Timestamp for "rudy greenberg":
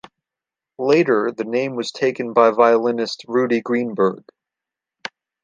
3.27-4.23